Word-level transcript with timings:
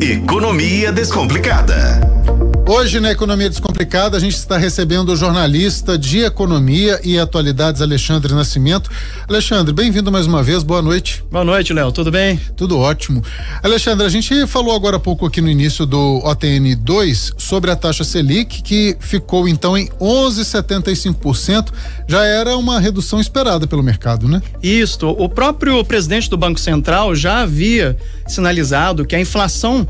Economia 0.00 0.92
Descomplicada. 0.92 2.45
Hoje, 2.68 2.98
na 2.98 3.12
Economia 3.12 3.48
Descomplicada, 3.48 4.16
a 4.16 4.20
gente 4.20 4.34
está 4.34 4.56
recebendo 4.56 5.10
o 5.12 5.16
jornalista 5.16 5.96
de 5.96 6.24
Economia 6.24 7.00
e 7.04 7.16
Atualidades, 7.16 7.80
Alexandre 7.80 8.34
Nascimento. 8.34 8.90
Alexandre, 9.28 9.72
bem-vindo 9.72 10.10
mais 10.10 10.26
uma 10.26 10.42
vez, 10.42 10.64
boa 10.64 10.82
noite. 10.82 11.24
Boa 11.30 11.44
noite, 11.44 11.72
Léo, 11.72 11.92
tudo 11.92 12.10
bem? 12.10 12.40
Tudo 12.56 12.76
ótimo. 12.76 13.22
Alexandre, 13.62 14.04
a 14.04 14.08
gente 14.08 14.48
falou 14.48 14.74
agora 14.74 14.96
há 14.96 15.00
pouco 15.00 15.24
aqui 15.24 15.40
no 15.40 15.48
início 15.48 15.86
do 15.86 16.20
OTN 16.24 16.74
2 16.74 17.34
sobre 17.38 17.70
a 17.70 17.76
taxa 17.76 18.02
Selic, 18.02 18.60
que 18.62 18.96
ficou 18.98 19.46
então 19.46 19.78
em 19.78 19.86
11,75%. 20.00 21.68
Já 22.08 22.24
era 22.24 22.56
uma 22.56 22.80
redução 22.80 23.20
esperada 23.20 23.68
pelo 23.68 23.82
mercado, 23.82 24.26
né? 24.26 24.42
Isso. 24.60 25.06
O 25.06 25.28
próprio 25.28 25.84
presidente 25.84 26.28
do 26.28 26.36
Banco 26.36 26.58
Central 26.58 27.14
já 27.14 27.42
havia 27.42 27.96
sinalizado 28.26 29.06
que 29.06 29.14
a 29.14 29.20
inflação 29.20 29.86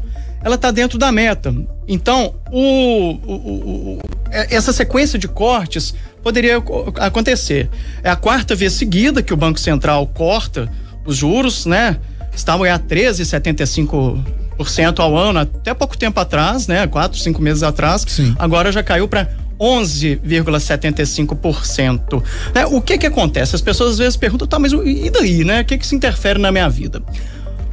ela 0.47 0.55
está 0.55 0.71
dentro 0.71 0.97
da 0.97 1.11
meta. 1.11 1.53
Então, 1.89 2.37
o, 2.53 3.19
o, 3.27 3.35
o, 3.35 3.99
é, 4.31 4.55
essa 4.55 4.73
sequência 4.73 5.19
de 5.19 5.27
cortes 5.27 5.93
poderia 6.23 6.63
acontecer. 7.01 7.69
É 8.01 8.09
a 8.09 8.15
quarta 8.15 8.55
vez 8.55 8.75
seguida 8.75 9.25
que 9.25 9.35
o 9.35 9.37
Banco 9.37 9.59
Central 9.59 10.07
corta 10.07 10.71
os 11.05 11.17
juros, 11.17 11.67
né? 11.67 11.99
Estavam 12.33 12.73
a 12.73 12.79
13,75% 12.79 15.01
ao 15.01 15.17
ano 15.17 15.41
até 15.41 15.75
pouco 15.75 15.99
tempo 15.99 16.21
atrás, 16.21 16.69
né? 16.69 16.87
Quatro, 16.87 17.19
cinco 17.19 17.43
meses 17.43 17.65
atrás. 17.65 18.05
Sim. 18.07 18.33
Agora 18.39 18.71
já 18.71 18.85
caiu 18.85 19.09
para 19.09 19.29
11,75%. 19.59 22.23
Né? 22.55 22.65
O 22.67 22.81
que 22.81 22.99
que 22.99 23.07
acontece? 23.07 23.57
As 23.57 23.63
pessoas 23.63 23.95
às 23.95 23.99
vezes 23.99 24.17
perguntam, 24.17 24.47
tá, 24.47 24.61
mas 24.61 24.71
e 24.71 25.11
daí, 25.11 25.43
né? 25.43 25.63
O 25.63 25.65
que 25.65 25.77
que 25.77 25.85
se 25.85 25.97
interfere 25.97 26.39
na 26.39 26.53
minha 26.53 26.69
vida? 26.69 27.03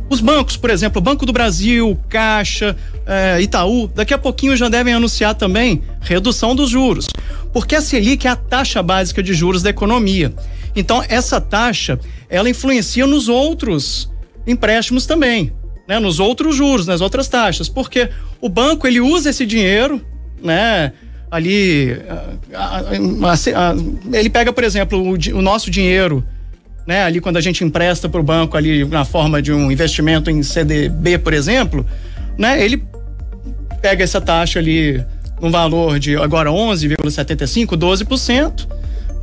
Os 0.10 0.20
bancos, 0.20 0.58
por 0.58 0.70
exemplo, 0.70 1.02
Banco 1.02 1.26
do 1.26 1.34
Brasil, 1.34 1.98
Caixa, 2.10 2.76
eh, 3.06 3.42
Itaú, 3.42 3.88
daqui 3.88 4.14
a 4.14 4.18
pouquinho 4.18 4.56
já 4.56 4.70
devem 4.70 4.94
anunciar 4.94 5.34
também 5.34 5.82
redução 6.02 6.56
dos 6.56 6.70
juros, 6.70 7.08
porque 7.52 7.76
a 7.76 7.82
Selic 7.82 8.28
é 8.28 8.30
a 8.30 8.36
taxa 8.36 8.84
básica 8.84 9.24
de 9.24 9.34
juros 9.34 9.64
da 9.64 9.70
economia. 9.70 10.34
Então, 10.76 11.04
essa 11.08 11.40
taxa, 11.40 12.00
ela 12.30 12.50
influencia 12.50 13.08
nos 13.08 13.28
outros 13.28 14.12
empréstimos 14.46 15.06
também, 15.06 15.52
né? 15.88 16.00
Nos 16.00 16.20
outros 16.20 16.56
juros, 16.56 16.86
nas 16.86 17.02
outras 17.02 17.28
taxas, 17.28 17.70
porque 17.70 18.10
o 18.42 18.50
banco, 18.50 18.88
ele 18.88 19.00
usa 19.00 19.30
esse 19.30 19.46
dinheiro, 19.46 20.02
né? 20.42 20.94
Ali, 21.32 21.98
a, 22.54 22.60
a, 22.60 23.72
a, 23.72 24.18
ele 24.18 24.30
pega, 24.30 24.54
por 24.54 24.64
exemplo, 24.64 25.00
o, 25.00 25.38
o 25.38 25.42
nosso 25.42 25.72
dinheiro 25.72 26.24
né? 26.86 27.04
Ali 27.04 27.20
quando 27.20 27.38
a 27.38 27.42
gente 27.42 27.64
empresta 27.64 28.10
para 28.10 28.20
o 28.20 28.24
banco 28.24 28.58
ali 28.58 28.86
na 28.86 29.06
forma 29.06 29.42
de 29.42 29.52
um 29.52 29.72
investimento 29.72 30.30
em 30.30 30.44
CDB, 30.44 31.18
por 31.18 31.34
exemplo, 31.34 31.86
né? 32.38 32.64
Ele 32.64 32.84
pega 33.82 34.04
essa 34.04 34.22
taxa 34.22 34.60
ali 34.60 35.04
no 35.42 35.52
valor 35.52 36.00
de 36.00 36.16
agora 36.16 36.50
11,75, 36.50 37.78
12%, 37.78 38.68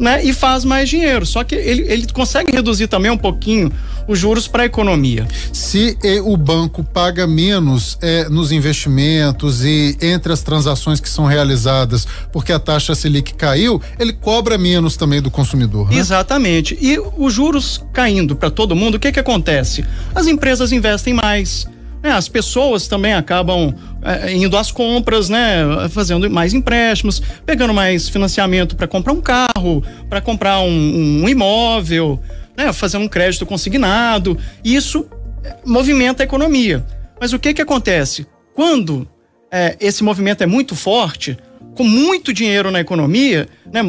né? 0.00 0.24
E 0.24 0.32
faz 0.32 0.64
mais 0.64 0.88
dinheiro. 0.88 1.26
Só 1.26 1.44
que 1.44 1.54
ele, 1.54 1.82
ele 1.82 2.06
consegue 2.12 2.50
reduzir 2.50 2.88
também 2.88 3.10
um 3.10 3.18
pouquinho 3.18 3.70
os 4.08 4.18
juros 4.18 4.48
para 4.48 4.62
a 4.62 4.66
economia. 4.66 5.28
Se 5.52 5.96
eh, 6.02 6.20
o 6.20 6.36
banco 6.36 6.82
paga 6.82 7.26
menos 7.26 7.98
eh, 8.00 8.28
nos 8.28 8.50
investimentos 8.50 9.64
e 9.64 9.96
entre 10.00 10.32
as 10.32 10.42
transações 10.42 10.98
que 10.98 11.08
são 11.08 11.26
realizadas, 11.26 12.06
porque 12.32 12.52
a 12.52 12.58
taxa 12.58 12.94
Selic 12.94 13.34
caiu, 13.34 13.80
ele 13.98 14.12
cobra 14.12 14.56
menos 14.56 14.96
também 14.96 15.20
do 15.20 15.30
consumidor. 15.30 15.90
Né? 15.90 15.98
Exatamente. 15.98 16.76
E 16.80 16.98
os 16.98 17.32
juros 17.32 17.84
caindo 17.92 18.34
para 18.34 18.50
todo 18.50 18.74
mundo, 18.74 18.94
o 18.94 18.98
que 18.98 19.12
que 19.12 19.20
acontece? 19.20 19.84
As 20.14 20.26
empresas 20.26 20.72
investem 20.72 21.14
mais. 21.14 21.68
Né? 22.02 22.10
As 22.12 22.28
pessoas 22.28 22.88
também 22.88 23.12
acabam 23.12 23.74
é, 24.02 24.32
indo 24.32 24.56
às 24.56 24.72
compras, 24.72 25.28
né? 25.28 25.88
Fazendo 25.90 26.30
mais 26.30 26.54
empréstimos, 26.54 27.20
pegando 27.44 27.74
mais 27.74 28.08
financiamento 28.08 28.74
para 28.74 28.86
comprar 28.86 29.12
um 29.12 29.20
carro, 29.20 29.84
para 30.08 30.20
comprar 30.20 30.60
um, 30.60 31.22
um 31.22 31.28
imóvel 31.28 32.18
né, 32.56 32.72
fazendo 32.72 33.04
um 33.04 33.08
crédito 33.08 33.46
consignado. 33.46 34.38
Isso 34.62 35.06
é, 35.42 35.56
movimenta 35.64 36.22
a 36.22 36.24
economia. 36.24 36.84
Mas 37.20 37.32
o 37.32 37.38
que 37.38 37.54
que 37.54 37.62
acontece? 37.62 38.26
Quando 38.54 39.08
é, 39.50 39.76
esse 39.80 40.04
movimento 40.04 40.42
é 40.42 40.46
muito 40.46 40.76
forte, 40.76 41.36
com 41.74 41.84
muito 41.84 42.32
dinheiro 42.32 42.70
na 42.70 42.80
economia, 42.80 43.48
né, 43.72 43.80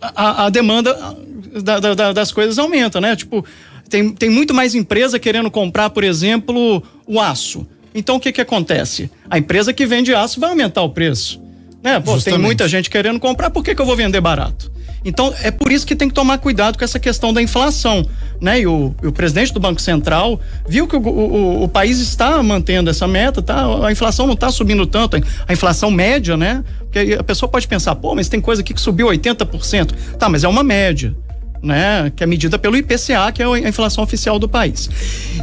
a, 0.00 0.46
a 0.46 0.50
demanda 0.50 1.16
da, 1.62 1.78
da, 1.94 2.12
das 2.12 2.32
coisas 2.32 2.58
aumenta, 2.58 3.00
né? 3.00 3.14
Tipo, 3.14 3.44
tem, 3.88 4.10
tem 4.12 4.30
muito 4.30 4.52
mais 4.52 4.74
empresa 4.74 5.18
querendo 5.18 5.50
comprar, 5.50 5.90
por 5.90 6.02
exemplo, 6.02 6.82
o 7.06 7.20
aço. 7.20 7.66
Então 7.94 8.16
o 8.16 8.20
que 8.20 8.32
que 8.32 8.40
acontece? 8.40 9.10
A 9.30 9.38
empresa 9.38 9.72
que 9.72 9.86
vende 9.86 10.14
aço 10.14 10.40
vai 10.40 10.50
aumentar 10.50 10.82
o 10.82 10.90
preço. 10.90 11.40
Né? 11.82 12.00
Pô, 12.00 12.18
tem 12.18 12.38
muita 12.38 12.66
gente 12.66 12.88
querendo 12.90 13.20
comprar, 13.20 13.50
por 13.50 13.62
que, 13.62 13.74
que 13.74 13.80
eu 13.80 13.86
vou 13.86 13.94
vender 13.94 14.20
barato? 14.20 14.72
Então, 15.04 15.34
é 15.42 15.50
por 15.50 15.70
isso 15.70 15.86
que 15.86 15.94
tem 15.94 16.08
que 16.08 16.14
tomar 16.14 16.38
cuidado 16.38 16.78
com 16.78 16.84
essa 16.84 16.98
questão 16.98 17.32
da 17.32 17.42
inflação. 17.42 18.06
Né? 18.40 18.60
E 18.60 18.66
o, 18.66 18.94
o 19.02 19.12
presidente 19.12 19.52
do 19.52 19.60
Banco 19.60 19.80
Central 19.80 20.40
viu 20.66 20.86
que 20.86 20.96
o, 20.96 21.00
o, 21.00 21.64
o, 21.64 21.68
país 21.68 22.00
está 22.00 22.42
mantendo 22.42 22.88
essa 22.88 23.06
meta, 23.06 23.42
tá? 23.42 23.86
a 23.86 23.92
inflação 23.92 24.26
não 24.26 24.34
está 24.34 24.50
subindo 24.50 24.86
tanto, 24.86 25.16
a 25.46 25.52
inflação 25.52 25.90
média, 25.90 26.36
né? 26.36 26.64
Porque 26.78 27.16
a 27.18 27.22
pessoa 27.22 27.50
pode 27.50 27.68
pensar, 27.68 27.94
pô, 27.96 28.14
mas 28.14 28.28
tem 28.28 28.40
coisa 28.40 28.62
aqui 28.62 28.72
que 28.72 28.80
subiu 28.80 29.08
80%. 29.08 29.92
Tá, 30.18 30.28
mas 30.28 30.44
é 30.44 30.48
uma 30.48 30.62
média. 30.62 31.14
Né, 31.62 32.12
que 32.14 32.22
é 32.22 32.26
medida 32.26 32.58
pelo 32.58 32.76
IPCA, 32.76 33.32
que 33.32 33.42
é 33.42 33.46
a 33.46 33.58
inflação 33.66 34.04
oficial 34.04 34.38
do 34.38 34.46
país. 34.46 34.90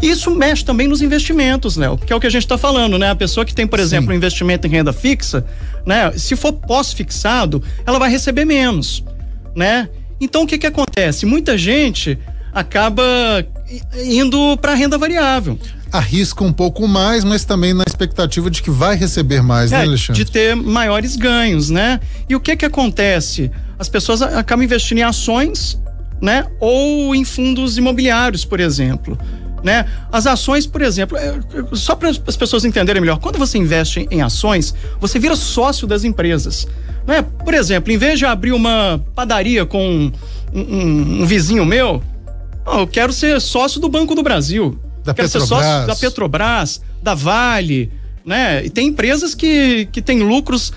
Isso 0.04 0.30
mexe 0.30 0.64
também 0.64 0.88
nos 0.88 1.02
investimentos, 1.02 1.76
Léo, 1.76 1.98
que 1.98 2.14
é 2.14 2.16
o 2.16 2.20
que 2.20 2.28
a 2.28 2.30
gente 2.30 2.44
está 2.44 2.60
falando, 2.60 3.00
né? 3.00 3.10
A 3.10 3.16
pessoa 3.16 3.44
que 3.44 3.56
tem, 3.56 3.66
por 3.66 3.80
exemplo, 3.80 4.06
Sim. 4.06 4.14
um 4.14 4.16
investimento 4.18 4.68
em 4.68 4.70
renda 4.70 4.94
fixa, 4.94 5.44
né? 5.84 6.12
Se 6.16 6.36
for 6.36 6.54
pós-fixado, 6.54 7.64
ela 7.88 7.98
vai 7.98 8.12
receber 8.12 8.46
menos 8.46 9.04
né? 9.56 9.90
Então 10.20 10.44
o 10.44 10.48
que 10.48 10.58
que 10.58 10.68
acontece? 10.68 11.26
Muita 11.26 11.58
gente 11.58 12.18
acaba 12.54 13.04
indo 14.04 14.58
para 14.58 14.74
renda 14.74 14.98
variável. 14.98 15.58
Arrisca 15.92 16.44
um 16.44 16.54
pouco 16.54 16.88
mais, 16.88 17.24
mas 17.24 17.44
também 17.44 17.74
na 17.74 17.84
expectativa 17.86 18.50
de 18.50 18.62
que 18.62 18.70
vai 18.70 18.96
receber 18.96 19.42
mais, 19.42 19.72
né, 19.72 19.78
é, 19.78 19.82
né, 19.82 19.88
Alexandre? 19.88 20.24
De 20.24 20.32
ter 20.32 20.56
maiores 20.56 21.16
ganhos, 21.16 21.70
né? 21.70 22.00
E 22.30 22.36
o 22.36 22.40
que 22.40 22.56
que 22.56 22.66
acontece? 22.66 23.52
As 23.78 23.90
pessoas 23.90 24.22
acabam 24.22 24.64
investindo 24.64 25.00
em 25.00 25.04
ações, 25.04 25.78
né? 26.22 26.46
Ou 26.60 27.14
em 27.14 27.26
fundos 27.26 27.78
imobiliários, 27.78 28.46
por 28.46 28.60
exemplo. 28.60 29.18
Né? 29.64 29.86
As 30.12 30.26
ações, 30.26 30.66
por 30.66 30.82
exemplo, 30.82 31.18
é, 31.18 31.40
só 31.74 31.96
para 31.96 32.10
as 32.10 32.18
pessoas 32.18 32.66
entenderem 32.66 33.00
melhor, 33.00 33.20
quando 33.20 33.38
você 33.38 33.58
investe 33.58 34.08
em 34.10 34.22
ações, 34.22 34.74
você 35.00 35.20
vira 35.20 35.36
sócio 35.36 35.88
das 35.88 36.04
empresas. 36.04 36.68
Né? 37.06 37.22
Por 37.22 37.54
exemplo, 37.54 37.92
em 37.92 37.98
vez 37.98 38.18
de 38.18 38.26
abrir 38.26 38.54
uma 38.54 39.04
padaria 39.14 39.66
com 39.66 40.12
um, 40.52 40.60
um, 40.60 41.22
um 41.22 41.26
vizinho 41.26 41.66
meu, 41.66 42.02
eu 42.66 42.88
quero 42.88 43.14
ser 43.14 43.40
sócio 43.40 43.80
do 43.80 43.88
Banco 43.88 44.16
do 44.16 44.24
Brasil. 44.24 44.80
Da 45.04 45.14
quero 45.14 45.28
Petrobras. 45.28 45.50
ser 45.50 45.66
sócio 45.66 45.88
da 45.88 45.96
Petrobras, 45.96 46.82
da 47.02 47.14
Vale, 47.14 47.92
né? 48.26 48.64
E 48.64 48.70
tem 48.70 48.88
empresas 48.88 49.34
que, 49.34 49.88
que 49.92 50.02
têm 50.02 50.22
lucros 50.22 50.72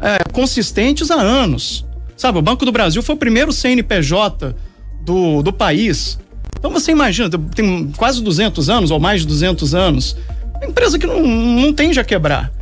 é, 0.00 0.18
consistentes 0.32 1.10
há 1.10 1.20
anos. 1.20 1.84
Sabe, 2.16 2.38
o 2.38 2.42
Banco 2.42 2.64
do 2.66 2.72
Brasil 2.72 3.02
foi 3.02 3.14
o 3.14 3.18
primeiro 3.18 3.52
CNPJ 3.52 4.54
do, 5.02 5.42
do 5.42 5.52
país. 5.52 6.18
Então 6.60 6.70
você 6.70 6.92
imagina, 6.92 7.28
tem 7.54 7.90
quase 7.96 8.22
200 8.22 8.68
anos 8.68 8.90
ou 8.90 9.00
mais 9.00 9.22
de 9.22 9.26
200 9.26 9.74
anos. 9.74 10.14
Uma 10.56 10.66
empresa 10.66 10.98
que 10.98 11.06
não, 11.06 11.26
não 11.26 11.72
tende 11.72 11.98
a 11.98 12.04
quebrar. 12.04 12.52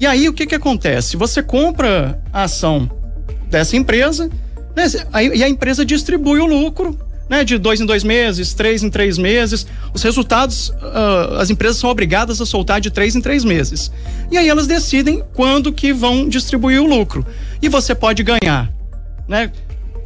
E 0.00 0.06
aí 0.06 0.28
o 0.28 0.32
que 0.32 0.46
que 0.46 0.54
acontece? 0.54 1.14
Você 1.16 1.42
compra 1.42 2.18
a 2.32 2.44
ação 2.44 2.90
dessa 3.50 3.76
empresa, 3.76 4.30
né? 4.74 4.86
E 5.34 5.44
a 5.44 5.48
empresa 5.48 5.84
distribui 5.84 6.40
o 6.40 6.46
lucro, 6.46 6.98
né? 7.28 7.44
De 7.44 7.58
dois 7.58 7.82
em 7.82 7.86
dois 7.86 8.02
meses, 8.02 8.54
três 8.54 8.82
em 8.82 8.88
três 8.88 9.18
meses. 9.18 9.66
Os 9.92 10.02
resultados, 10.02 10.70
uh, 10.70 11.36
as 11.38 11.50
empresas 11.50 11.76
são 11.76 11.90
obrigadas 11.90 12.40
a 12.40 12.46
soltar 12.46 12.80
de 12.80 12.90
três 12.90 13.14
em 13.14 13.20
três 13.20 13.44
meses. 13.44 13.92
E 14.32 14.38
aí 14.38 14.48
elas 14.48 14.66
decidem 14.66 15.22
quando 15.34 15.70
que 15.70 15.92
vão 15.92 16.26
distribuir 16.26 16.80
o 16.80 16.86
lucro. 16.86 17.24
E 17.60 17.68
você 17.68 17.94
pode 17.94 18.22
ganhar, 18.22 18.72
né? 19.28 19.52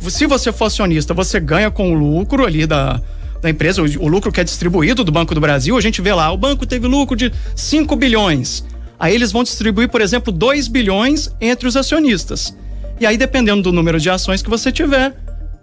Se 0.01 0.27
você 0.27 0.53
for 0.53 0.67
acionista, 0.67 1.15
você 1.15 1.39
ganha 1.39 1.71
com 1.71 1.93
o 1.93 1.95
lucro 1.95 2.45
ali 2.45 2.67
da, 2.67 3.01
da 3.41 3.51
empresa, 3.51 3.83
o, 3.83 3.85
o 3.85 4.09
lucro 4.09 4.33
que 4.33 4.41
é 4.41 4.45
distribuído 4.45 5.05
do 5.05 5.13
Banco 5.13 5.35
do 5.35 5.41
Brasil, 5.41 5.77
a 5.77 5.81
gente 5.81 6.01
vê 6.03 6.13
lá, 6.13 6.31
o 6.33 6.37
banco 6.37 6.67
teve 6.67 6.87
lucro 6.87 7.17
de 7.17 7.33
5 7.55 7.95
bilhões. 7.97 8.65
Aí 8.99 9.15
eles 9.15 9.31
vão 9.31 9.45
distribuir, 9.45 9.89
por 9.89 10.01
exemplo, 10.01 10.33
2 10.33 10.67
bilhões 10.69 11.31
entre 11.41 11.69
os 11.69 11.77
acionistas. 11.77 12.55
E 13.01 13.07
aí, 13.07 13.17
dependendo 13.17 13.63
do 13.63 13.73
número 13.73 14.01
de 14.01 14.11
ações 14.11 14.43
que 14.43 14.51
você 14.51 14.73
tiver, 14.73 15.15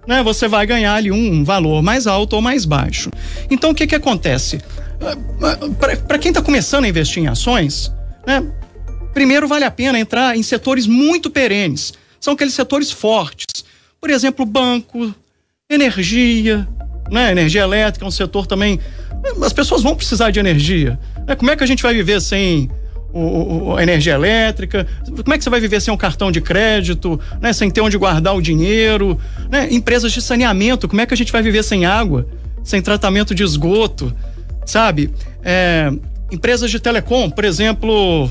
né, 0.08 0.24
você 0.24 0.48
vai 0.48 0.66
ganhar 0.66 0.96
ali 0.96 1.12
um 1.12 1.44
valor 1.44 1.82
mais 1.82 2.08
alto 2.08 2.36
ou 2.36 2.42
mais 2.42 2.64
baixo. 2.64 3.10
Então, 3.50 3.72
o 3.72 3.76
que 3.76 3.88
que 3.88 3.96
acontece? 3.96 4.62
Para 6.08 6.18
quem 6.18 6.30
está 6.30 6.42
começando 6.42 6.86
a 6.86 6.88
investir 6.88 7.22
em 7.22 7.28
ações, 7.28 7.92
né, 8.26 8.42
primeiro 9.14 9.48
vale 9.48 9.66
a 9.66 9.72
pena 9.72 10.00
entrar 10.00 10.38
em 10.38 10.44
setores 10.44 10.88
muito 10.88 11.30
perenes. 11.30 11.94
São 12.22 12.34
aqueles 12.34 12.54
setores 12.54 12.90
fortes. 12.90 13.66
Por 14.00 14.10
exemplo, 14.10 14.46
banco, 14.46 15.14
energia, 15.70 16.68
né, 17.10 17.32
energia 17.32 17.62
elétrica 17.62 18.06
é 18.06 18.08
um 18.08 18.12
setor 18.12 18.48
também. 18.48 18.80
As 19.44 19.54
pessoas 19.54 19.82
vão 19.82 19.96
precisar 19.96 20.32
de 20.32 20.40
energia. 20.40 21.00
Né? 21.28 21.36
Como 21.36 21.52
é 21.52 21.56
que 21.56 21.64
a 21.64 21.68
gente 21.68 21.82
vai 21.82 21.94
viver 21.94 22.22
sem 22.22 22.70
o, 23.14 23.70
o, 23.70 23.78
a 23.78 23.84
energia 23.84 24.14
elétrica? 24.14 24.88
Como 25.06 25.34
é 25.34 25.38
que 25.38 25.44
você 25.44 25.50
vai 25.50 25.60
viver 25.60 25.82
sem 25.82 25.94
um 25.94 25.98
cartão 25.98 26.32
de 26.32 26.42
crédito, 26.42 27.20
né? 27.42 27.54
Sem 27.54 27.70
ter 27.70 27.82
onde 27.82 27.98
guardar 27.98 28.36
o 28.36 28.42
dinheiro, 28.42 29.18
né? 29.50 29.68
Empresas 29.72 30.12
de 30.12 30.22
saneamento, 30.22 30.88
como 30.88 31.02
é 31.02 31.06
que 31.06 31.14
a 31.14 31.18
gente 31.18 31.32
vai 31.32 31.42
viver 31.42 31.64
sem 31.64 31.86
água, 31.86 32.28
sem 32.64 32.82
tratamento 32.82 33.34
de 33.34 33.44
esgoto, 33.44 34.14
sabe? 34.66 35.12
É, 35.44 35.92
empresas 36.32 36.70
de 36.70 36.80
telecom, 36.80 37.30
por 37.30 37.46
exemplo, 37.46 38.30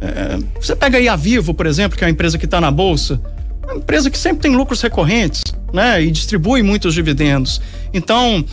é, 0.00 0.38
você 0.60 0.74
pega 0.74 0.98
aí 0.98 1.08
a 1.08 1.16
Vivo, 1.16 1.54
por 1.54 1.66
exemplo, 1.66 1.96
que 1.96 2.04
é 2.04 2.06
uma 2.06 2.12
empresa 2.12 2.38
que 2.38 2.44
está 2.44 2.60
na 2.60 2.70
bolsa, 2.70 3.20
é 3.62 3.66
uma 3.66 3.76
empresa 3.76 4.10
que 4.10 4.18
sempre 4.18 4.42
tem 4.42 4.56
lucros 4.56 4.80
recorrentes, 4.82 5.42
né? 5.74 6.02
E 6.02 6.10
distribui 6.10 6.62
muitos 6.62 6.94
dividendos. 6.94 7.60
Então, 7.92 8.44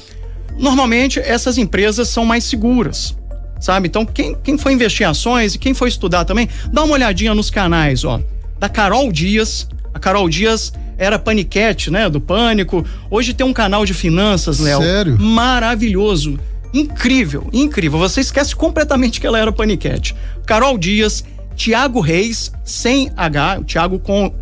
normalmente 0.57 1.19
essas 1.19 1.57
empresas 1.57 2.09
são 2.09 2.25
mais 2.25 2.43
seguras 2.43 3.15
sabe? 3.61 3.87
Então, 3.87 4.03
quem, 4.03 4.35
quem 4.43 4.57
for 4.57 4.71
investir 4.71 5.05
em 5.05 5.09
ações 5.09 5.53
e 5.53 5.59
quem 5.59 5.73
for 5.73 5.87
estudar 5.87 6.25
também, 6.25 6.49
dá 6.73 6.83
uma 6.83 6.93
olhadinha 6.93 7.33
nos 7.33 7.51
canais, 7.51 8.03
ó. 8.03 8.19
Da 8.59 8.67
Carol 8.67 9.11
Dias. 9.11 9.67
A 9.93 9.99
Carol 9.99 10.27
Dias 10.27 10.73
era 10.97 11.19
paniquete, 11.19 11.91
né? 11.91 12.09
Do 12.09 12.19
Pânico. 12.19 12.83
Hoje 13.09 13.33
tem 13.33 13.45
um 13.45 13.53
canal 13.53 13.85
de 13.85 13.93
finanças, 13.93 14.59
Léo. 14.59 14.81
Sério? 14.81 15.19
Maravilhoso. 15.19 16.39
Incrível, 16.73 17.47
incrível. 17.53 17.99
Você 17.99 18.21
esquece 18.21 18.55
completamente 18.55 19.21
que 19.21 19.27
ela 19.27 19.37
era 19.37 19.51
paniquete. 19.51 20.15
Carol 20.45 20.77
Dias, 20.77 21.23
Tiago 21.55 21.99
Reis, 21.99 22.51
sem 22.63 23.11
H, 23.15 23.59
o 23.59 23.63
Tiago 23.63 23.99
com 23.99 24.33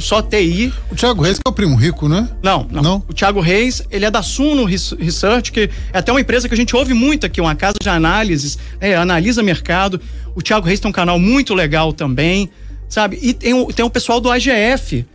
só 0.00 0.22
TI. 0.22 0.72
O 0.90 0.94
Thiago 0.94 1.22
Reis 1.22 1.38
que 1.38 1.42
é 1.46 1.50
o 1.50 1.52
primo 1.52 1.76
rico, 1.76 2.08
né? 2.08 2.28
Não, 2.42 2.66
não, 2.70 2.82
não. 2.82 3.02
O 3.08 3.12
Thiago 3.12 3.40
Reis, 3.40 3.82
ele 3.90 4.04
é 4.04 4.10
da 4.10 4.22
Suno 4.22 4.64
Research, 4.64 5.52
que 5.52 5.70
é 5.92 5.98
até 5.98 6.12
uma 6.12 6.20
empresa 6.20 6.48
que 6.48 6.54
a 6.54 6.56
gente 6.56 6.74
ouve 6.74 6.94
muito 6.94 7.26
aqui, 7.26 7.40
uma 7.40 7.54
casa 7.54 7.76
de 7.80 7.88
análises, 7.88 8.58
é, 8.80 8.94
analisa 8.94 9.42
mercado. 9.42 10.00
O 10.34 10.42
Thiago 10.42 10.66
Reis 10.66 10.80
tem 10.80 10.88
um 10.88 10.92
canal 10.92 11.18
muito 11.18 11.54
legal 11.54 11.92
também, 11.92 12.50
sabe? 12.88 13.18
E 13.22 13.32
tem, 13.32 13.66
tem 13.68 13.84
o 13.84 13.90
pessoal 13.90 14.20
do 14.20 14.30
AGF, 14.30 15.06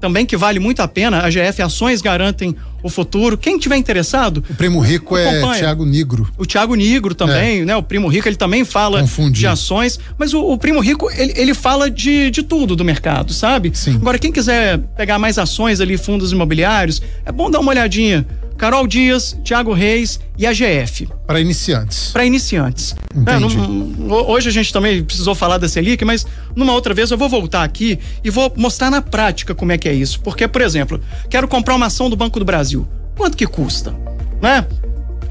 também 0.00 0.26
que 0.26 0.36
vale 0.36 0.58
muito 0.58 0.80
a 0.80 0.88
pena. 0.88 1.22
A 1.22 1.30
GF 1.30 1.62
Ações 1.62 2.02
garantem 2.02 2.54
o 2.82 2.88
futuro. 2.88 3.36
Quem 3.36 3.58
tiver 3.58 3.76
interessado. 3.76 4.44
O 4.48 4.54
primo 4.54 4.80
rico 4.80 5.16
é 5.16 5.40
Tiago 5.56 5.84
Negro. 5.84 6.30
O 6.38 6.46
Tiago 6.46 6.74
Negro 6.74 7.14
também, 7.14 7.60
é. 7.60 7.64
né? 7.64 7.76
O 7.76 7.82
primo 7.82 8.08
rico 8.08 8.28
ele 8.28 8.36
também 8.36 8.64
fala 8.64 9.00
Confundi. 9.00 9.40
de 9.40 9.46
ações, 9.46 9.98
mas 10.18 10.32
o, 10.32 10.40
o, 10.40 10.58
primo 10.58 10.80
rico 10.80 11.10
ele, 11.10 11.32
ele 11.36 11.54
fala 11.54 11.90
de, 11.90 12.30
de 12.30 12.42
tudo 12.42 12.76
do 12.76 12.84
mercado, 12.84 13.32
sabe? 13.32 13.72
Sim. 13.74 13.96
Agora 13.96 14.18
quem 14.18 14.30
quiser 14.30 14.78
pegar 14.96 15.18
mais 15.18 15.38
ações 15.38 15.80
ali, 15.80 15.96
fundos 15.96 16.32
imobiliários, 16.32 17.02
é 17.24 17.32
bom 17.32 17.50
dar 17.50 17.60
uma 17.60 17.70
olhadinha 17.70 18.26
Carol 18.56 18.86
Dias, 18.86 19.36
Thiago 19.44 19.72
Reis 19.72 20.18
e 20.38 20.46
a 20.46 20.52
GF. 20.52 21.08
Para 21.26 21.40
iniciantes. 21.40 22.10
Para 22.12 22.24
iniciantes. 22.24 22.96
É, 23.14 24.14
hoje 24.28 24.48
a 24.48 24.52
gente 24.52 24.72
também 24.72 25.02
precisou 25.04 25.34
falar 25.34 25.58
da 25.58 25.68
Selic, 25.68 26.04
mas 26.04 26.26
numa 26.54 26.72
outra 26.72 26.94
vez 26.94 27.10
eu 27.10 27.18
vou 27.18 27.28
voltar 27.28 27.62
aqui 27.62 27.98
e 28.24 28.30
vou 28.30 28.52
mostrar 28.56 28.90
na 28.90 29.02
prática 29.02 29.54
como 29.54 29.72
é 29.72 29.78
que 29.78 29.88
é 29.88 29.94
isso. 29.94 30.20
Porque, 30.20 30.48
por 30.48 30.62
exemplo, 30.62 31.00
quero 31.28 31.46
comprar 31.46 31.74
uma 31.74 31.86
ação 31.86 32.08
do 32.08 32.16
Banco 32.16 32.38
do 32.38 32.44
Brasil. 32.44 32.86
Quanto 33.16 33.36
que 33.36 33.46
custa? 33.46 33.94
Né? 34.40 34.66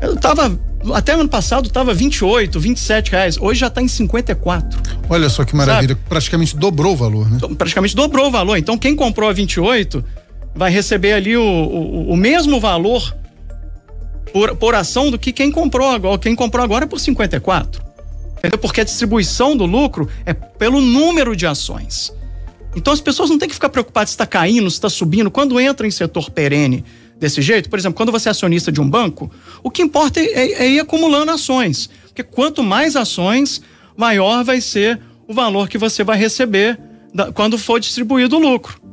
Eu 0.02 0.16
tava 0.18 0.58
até 0.94 1.14
ano 1.14 1.28
passado 1.28 1.68
estava 1.68 1.94
28, 1.94 2.60
27 2.60 3.12
reais. 3.12 3.38
Hoje 3.40 3.62
já 3.62 3.68
está 3.68 3.82
em 3.82 3.88
54. 3.88 4.82
Olha 5.10 5.30
só 5.30 5.44
que 5.44 5.56
maravilha. 5.56 5.96
Sabe? 5.96 6.02
Praticamente 6.08 6.56
dobrou 6.56 6.94
o 6.94 6.96
valor, 6.96 7.30
né? 7.30 7.40
Praticamente 7.58 7.96
dobrou 7.96 8.28
o 8.28 8.32
valor. 8.32 8.58
Então, 8.58 8.78
quem 8.78 8.96
comprou 8.96 9.30
a 9.30 9.34
28 9.34 10.04
vai 10.56 10.72
receber 10.72 11.14
ali 11.14 11.36
o, 11.36 11.44
o, 11.44 12.12
o 12.12 12.18
mesmo 12.18 12.60
valor 12.60 13.16
por, 14.32 14.56
por 14.56 14.74
ação 14.74 15.12
do 15.12 15.20
que 15.20 15.34
quem 15.34 15.52
comprou 15.52 15.90
agora. 15.90 16.18
Quem 16.18 16.34
comprou 16.34 16.64
agora 16.64 16.86
é 16.86 16.88
por 16.88 17.00
54. 17.00 17.84
Entendeu? 18.38 18.58
Porque 18.58 18.82
a 18.82 18.84
distribuição 18.84 19.56
do 19.56 19.66
lucro 19.66 20.10
é 20.26 20.34
pelo 20.34 20.80
número 20.80 21.36
de 21.36 21.46
ações. 21.46 22.14
Então 22.76 22.94
as 22.94 23.02
pessoas 23.02 23.30
não 23.30 23.38
têm 23.38 23.50
que 23.50 23.56
ficar 23.56 23.70
preocupadas 23.70 24.10
se 24.10 24.14
está 24.14 24.26
caindo, 24.26 24.70
se 24.70 24.78
está 24.78 24.90
subindo. 24.90 25.30
Quando 25.30 25.60
entra 25.60 25.86
em 25.86 25.92
setor 25.92 26.30
perene 26.30 26.84
desse 27.20 27.42
jeito, 27.42 27.70
por 27.70 27.80
exemplo, 27.80 27.96
quando 27.96 28.12
você 28.12 28.30
é 28.30 28.32
acionista 28.32 28.72
de 28.72 28.82
um 28.82 28.90
banco, 28.90 29.32
o 29.64 29.70
que 29.70 29.82
importa 29.82 30.20
é, 30.20 30.24
é, 30.24 30.52
é 30.64 30.70
ir 30.70 30.80
acumulando 30.80 31.32
ações. 31.32 31.90
Porque 32.08 32.24
quanto 32.24 32.64
mais 32.64 32.96
ações, 32.96 33.62
maior 33.96 34.44
vai 34.44 34.62
ser 34.62 35.00
o 35.28 35.34
valor 35.34 35.68
que 35.68 35.78
você 35.78 36.04
vai 36.04 36.18
receber 36.18 36.80
da, 37.14 37.32
quando 37.32 37.58
for 37.58 37.80
distribuído 37.80 38.38
o 38.38 38.40
lucro 38.40 38.85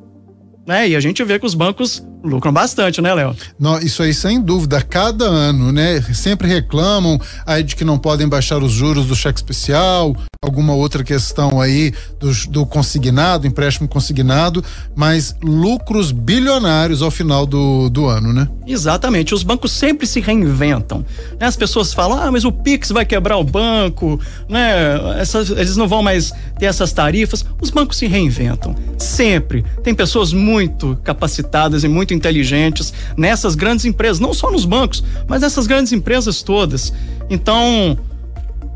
né? 0.66 0.88
E 0.88 0.96
a 0.96 1.00
gente 1.00 1.22
vê 1.24 1.38
que 1.38 1.46
os 1.46 1.54
bancos 1.54 2.02
lucram 2.22 2.52
bastante, 2.52 3.00
né, 3.00 3.12
Léo? 3.12 3.36
Isso 3.82 4.02
aí 4.02 4.14
sem 4.14 4.40
dúvida, 4.40 4.80
cada 4.80 5.24
ano, 5.24 5.72
né? 5.72 6.00
Sempre 6.14 6.48
reclamam 6.48 7.20
aí 7.46 7.62
de 7.62 7.76
que 7.76 7.84
não 7.84 7.98
podem 7.98 8.28
baixar 8.28 8.62
os 8.62 8.72
juros 8.72 9.06
do 9.06 9.16
cheque 9.16 9.38
especial, 9.38 10.14
alguma 10.44 10.74
outra 10.74 11.04
questão 11.04 11.60
aí 11.60 11.94
do, 12.18 12.32
do 12.48 12.66
consignado, 12.66 13.46
empréstimo 13.46 13.86
consignado, 13.86 14.64
mas 14.92 15.36
lucros 15.40 16.10
bilionários 16.10 17.00
ao 17.00 17.12
final 17.12 17.46
do, 17.46 17.88
do 17.88 18.06
ano, 18.06 18.32
né? 18.32 18.48
Exatamente. 18.66 19.32
Os 19.32 19.44
bancos 19.44 19.70
sempre 19.70 20.04
se 20.04 20.18
reinventam. 20.18 21.06
Né? 21.38 21.46
As 21.46 21.54
pessoas 21.54 21.94
falam, 21.94 22.20
ah, 22.20 22.32
mas 22.32 22.44
o 22.44 22.50
Pix 22.50 22.90
vai 22.90 23.04
quebrar 23.04 23.36
o 23.36 23.44
banco, 23.44 24.18
né? 24.48 25.20
Essas, 25.20 25.48
eles 25.48 25.76
não 25.76 25.86
vão 25.86 26.02
mais 26.02 26.32
ter 26.58 26.66
essas 26.66 26.92
tarifas. 26.92 27.46
Os 27.60 27.70
bancos 27.70 27.96
se 27.96 28.08
reinventam. 28.08 28.74
Sempre. 28.98 29.64
Tem 29.84 29.94
pessoas 29.94 30.32
muito 30.32 30.98
capacitadas 31.04 31.84
e 31.84 31.88
muito 31.88 32.12
inteligentes 32.14 32.92
nessas 33.16 33.54
grandes 33.54 33.84
empresas, 33.84 34.18
não 34.18 34.34
só 34.34 34.50
nos 34.50 34.64
bancos, 34.64 35.04
mas 35.28 35.42
nessas 35.42 35.68
grandes 35.68 35.92
empresas 35.92 36.42
todas. 36.42 36.92
Então, 37.30 37.96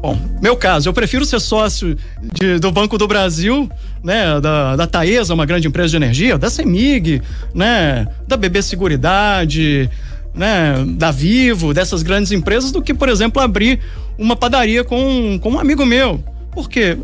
Bom, 0.06 0.16
meu 0.40 0.56
caso, 0.56 0.88
eu 0.88 0.92
prefiro 0.92 1.24
ser 1.24 1.40
sócio 1.40 1.96
de, 2.22 2.60
do 2.60 2.70
Banco 2.70 2.96
do 2.96 3.08
Brasil, 3.08 3.68
né, 4.04 4.40
da, 4.40 4.76
da 4.76 4.86
Taesa, 4.86 5.34
uma 5.34 5.44
grande 5.44 5.66
empresa 5.66 5.88
de 5.88 5.96
energia, 5.96 6.38
da 6.38 6.48
Semig, 6.48 7.20
né, 7.52 8.06
da 8.24 8.36
BB 8.36 8.62
Seguridade, 8.62 9.90
né, 10.32 10.84
da 10.90 11.10
Vivo, 11.10 11.74
dessas 11.74 12.04
grandes 12.04 12.30
empresas, 12.30 12.70
do 12.70 12.80
que, 12.80 12.94
por 12.94 13.08
exemplo, 13.08 13.42
abrir 13.42 13.80
uma 14.16 14.36
padaria 14.36 14.84
com, 14.84 15.40
com 15.42 15.50
um 15.50 15.58
amigo 15.58 15.84
meu. 15.84 16.22
Por 16.52 16.70
quê? 16.70 16.96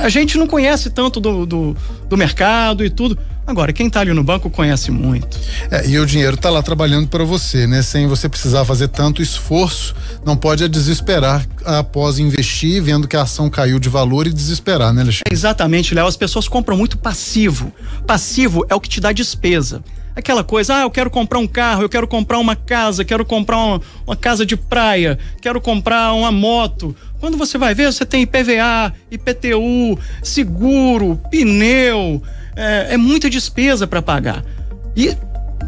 A 0.00 0.08
gente 0.08 0.38
não 0.38 0.46
conhece 0.46 0.90
tanto 0.90 1.18
do, 1.18 1.44
do, 1.44 1.76
do 2.08 2.16
mercado 2.16 2.84
e 2.84 2.90
tudo. 2.90 3.18
Agora, 3.46 3.72
quem 3.72 3.88
está 3.88 4.00
ali 4.00 4.12
no 4.12 4.22
banco 4.22 4.48
conhece 4.48 4.90
muito. 4.90 5.38
É, 5.70 5.86
e 5.88 5.98
o 5.98 6.06
dinheiro 6.06 6.36
está 6.36 6.48
lá 6.48 6.62
trabalhando 6.62 7.08
para 7.08 7.24
você, 7.24 7.66
né? 7.66 7.82
Sem 7.82 8.06
você 8.06 8.28
precisar 8.28 8.64
fazer 8.64 8.88
tanto 8.88 9.20
esforço, 9.20 9.94
não 10.24 10.36
pode 10.36 10.66
desesperar 10.68 11.44
após 11.64 12.18
investir, 12.18 12.82
vendo 12.82 13.08
que 13.08 13.16
a 13.16 13.22
ação 13.22 13.50
caiu 13.50 13.78
de 13.78 13.88
valor 13.88 14.26
e 14.26 14.32
desesperar, 14.32 14.92
né, 14.92 15.02
Alexandre? 15.02 15.24
É 15.28 15.32
exatamente, 15.32 15.94
Léo. 15.94 16.06
As 16.06 16.16
pessoas 16.16 16.46
compram 16.46 16.76
muito 16.76 16.96
passivo. 16.96 17.72
Passivo 18.06 18.64
é 18.68 18.74
o 18.74 18.80
que 18.80 18.88
te 18.88 19.00
dá 19.00 19.12
despesa. 19.12 19.82
Aquela 20.14 20.44
coisa, 20.44 20.76
ah, 20.76 20.82
eu 20.82 20.90
quero 20.90 21.10
comprar 21.10 21.38
um 21.38 21.46
carro, 21.46 21.82
eu 21.82 21.88
quero 21.88 22.06
comprar 22.06 22.38
uma 22.38 22.54
casa, 22.54 23.04
quero 23.04 23.24
comprar 23.24 23.56
uma, 23.56 23.80
uma 24.06 24.16
casa 24.16 24.44
de 24.44 24.56
praia, 24.56 25.18
quero 25.40 25.60
comprar 25.60 26.12
uma 26.12 26.30
moto. 26.30 26.94
Quando 27.18 27.36
você 27.36 27.56
vai 27.56 27.74
ver, 27.74 27.92
você 27.92 28.04
tem 28.04 28.22
IPVA, 28.22 28.92
IPTU, 29.10 29.98
seguro, 30.22 31.18
pneu 31.30 32.22
é, 32.56 32.94
é 32.94 32.96
muita 32.96 33.28
despesa 33.30 33.86
para 33.86 34.02
pagar. 34.02 34.44
E 34.96 35.16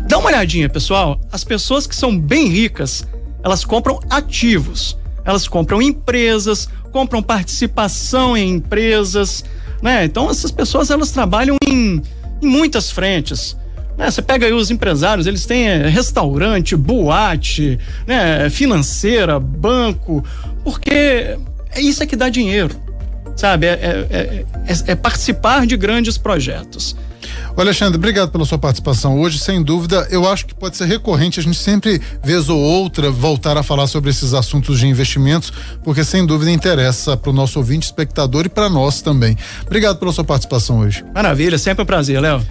dá 0.07 0.19
uma 0.19 0.29
olhadinha, 0.29 0.69
pessoal. 0.69 1.21
As 1.33 1.45
pessoas 1.45 1.87
que 1.87 1.97
são 1.97 2.19
bem 2.19 2.49
ricas, 2.49 3.07
elas 3.43 3.65
compram 3.65 4.01
ativos. 4.11 4.97
Elas 5.25 5.49
compram 5.49 5.81
empresas, 5.81 6.69
compram 6.93 7.23
participação 7.23 8.37
em 8.37 8.51
empresas, 8.51 9.43
né? 9.83 10.05
Então 10.05 10.31
essas 10.31 10.51
pessoas 10.51 10.91
elas 10.91 11.11
trabalham 11.11 11.57
em, 11.67 12.03
em 12.43 12.47
muitas 12.47 12.91
frentes. 12.91 13.57
Né? 13.97 14.11
Você 14.11 14.23
pega 14.23 14.47
aí 14.47 14.53
os 14.53 14.71
empresários, 14.71 15.27
eles 15.27 15.47
têm 15.47 15.69
é, 15.69 15.87
restaurante, 15.89 16.77
boate, 16.77 17.79
né? 18.07 18.49
financeira, 18.51 19.39
banco, 19.39 20.25
porque 20.63 21.37
é 21.71 21.81
isso 21.81 22.03
é 22.03 22.07
que 22.07 22.17
dá 22.17 22.29
dinheiro 22.29 22.85
sabe? 23.37 23.67
É, 23.67 23.71
é, 23.73 24.45
é, 24.67 24.93
é, 24.93 24.95
participar 24.95 25.67
de 25.67 25.77
grandes 25.77 26.17
projetos. 26.17 26.97
O 27.57 27.61
Alexandre, 27.61 27.97
obrigado 27.97 28.31
pela 28.31 28.45
sua 28.45 28.59
participação 28.59 29.21
hoje. 29.21 29.39
Sem 29.39 29.63
dúvida, 29.63 30.07
eu 30.11 30.29
acho 30.29 30.45
que 30.47 30.55
pode 30.55 30.77
ser 30.77 30.87
recorrente 30.87 31.39
a 31.39 31.43
gente 31.43 31.57
sempre, 31.57 32.01
vez 32.23 32.49
ou 32.49 32.59
outra, 32.59 33.11
voltar 33.11 33.57
a 33.57 33.63
falar 33.63 33.87
sobre 33.87 34.11
esses 34.11 34.35
assuntos 34.35 34.79
de 34.79 34.87
investimentos, 34.87 35.53
porque 35.83 36.05
sem 36.05 36.27
dúvida 36.27 36.51
interessa 36.51 37.17
para 37.17 37.31
o 37.31 37.33
nosso 37.33 37.59
ouvinte, 37.59 37.87
espectador 37.87 38.47
e 38.47 38.49
para 38.49 38.69
nós 38.69 39.01
também. 39.01 39.37
Obrigado 39.65 39.99
pela 39.99 40.13
sua 40.13 40.25
participação 40.25 40.81
hoje. 40.81 41.05
Maravilha, 41.15 41.57
sempre 41.57 41.83
um 41.83 41.87
prazer, 41.87 42.21
Léo. 42.21 42.45